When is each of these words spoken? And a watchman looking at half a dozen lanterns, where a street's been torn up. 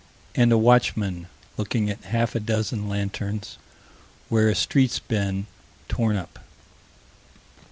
And 0.33 0.51
a 0.51 0.57
watchman 0.57 1.27
looking 1.57 1.87
at 1.91 2.05
half 2.05 2.33
a 2.33 2.39
dozen 2.39 2.89
lanterns, 2.89 3.59
where 4.29 4.49
a 4.49 4.55
street's 4.55 4.97
been 4.97 5.45
torn 5.89 6.15
up. 6.15 6.39